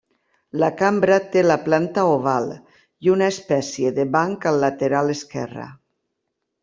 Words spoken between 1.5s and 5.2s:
planta oval i una espècie de banc al lateral